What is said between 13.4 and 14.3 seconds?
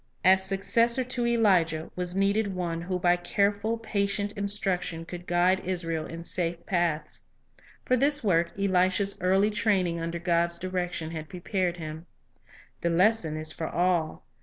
for all.